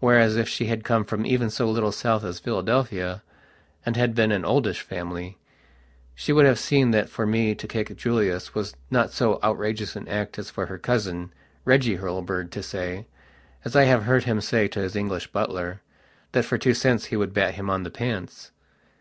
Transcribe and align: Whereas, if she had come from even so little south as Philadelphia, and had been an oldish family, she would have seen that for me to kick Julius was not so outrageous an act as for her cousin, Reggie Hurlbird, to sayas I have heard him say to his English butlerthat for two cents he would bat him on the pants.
Whereas, 0.00 0.36
if 0.36 0.48
she 0.48 0.66
had 0.66 0.82
come 0.82 1.04
from 1.04 1.24
even 1.24 1.50
so 1.50 1.68
little 1.70 1.92
south 1.92 2.24
as 2.24 2.40
Philadelphia, 2.40 3.22
and 3.86 3.94
had 3.96 4.12
been 4.12 4.32
an 4.32 4.44
oldish 4.44 4.80
family, 4.80 5.38
she 6.16 6.32
would 6.32 6.44
have 6.46 6.58
seen 6.58 6.90
that 6.90 7.08
for 7.08 7.24
me 7.24 7.54
to 7.54 7.68
kick 7.68 7.96
Julius 7.96 8.56
was 8.56 8.74
not 8.90 9.12
so 9.12 9.38
outrageous 9.40 9.94
an 9.94 10.08
act 10.08 10.36
as 10.36 10.50
for 10.50 10.66
her 10.66 10.78
cousin, 10.78 11.32
Reggie 11.64 11.98
Hurlbird, 11.98 12.50
to 12.50 12.60
sayas 12.60 13.04
I 13.76 13.84
have 13.84 14.02
heard 14.02 14.24
him 14.24 14.40
say 14.40 14.66
to 14.66 14.80
his 14.80 14.96
English 14.96 15.30
butlerthat 15.30 16.42
for 16.44 16.58
two 16.58 16.74
cents 16.74 17.04
he 17.04 17.16
would 17.16 17.32
bat 17.32 17.54
him 17.54 17.70
on 17.70 17.84
the 17.84 17.90
pants. 17.92 18.50